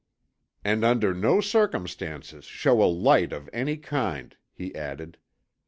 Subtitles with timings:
[0.65, 5.19] "And under no circumstances show a light of any kind," he added.